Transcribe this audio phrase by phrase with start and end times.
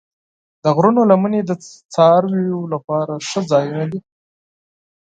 [0.63, 1.51] د غرونو لمنې د
[1.93, 3.99] څارویو لپاره ښه ځایونه دي.